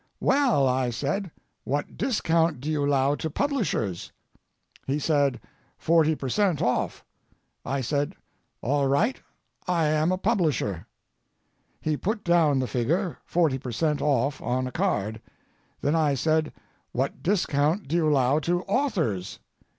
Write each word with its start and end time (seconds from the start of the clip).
"Well," 0.19 0.67
I 0.67 0.89
said, 0.89 1.29
"what 1.63 1.95
discount 1.95 2.59
do 2.59 2.71
you 2.71 2.83
allow 2.83 3.13
to 3.13 3.29
publishers?" 3.29 4.11
He 4.87 4.97
said: 4.97 5.39
"Forty 5.77 6.15
percent. 6.15 6.59
off." 6.59 7.05
I 7.63 7.81
said: 7.81 8.15
"All 8.63 8.87
right, 8.87 9.21
I 9.67 9.85
am 9.85 10.11
a 10.11 10.17
publisher." 10.17 10.87
He 11.81 11.97
put 11.97 12.23
down 12.23 12.57
the 12.57 12.65
figure, 12.67 13.19
forty 13.25 13.59
per 13.59 13.71
cent. 13.71 14.01
off, 14.01 14.41
on 14.41 14.65
a 14.65 14.71
card. 14.71 15.21
Then 15.81 15.93
I 15.93 16.15
said: 16.15 16.51
"What 16.93 17.21
discount 17.21 17.87
do 17.87 17.95
you 17.95 18.09
allow 18.09 18.39
to 18.39 18.63
authors?" 18.63 19.37